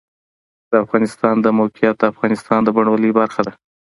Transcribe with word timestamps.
د 0.69 0.73
افغانستان 0.83 1.35
د 1.41 1.47
موقعیت 1.59 1.95
د 1.99 2.03
افغانستان 2.13 2.59
د 2.63 2.69
بڼوالۍ 2.75 3.11
برخه 3.19 3.41
ده. 3.47 3.53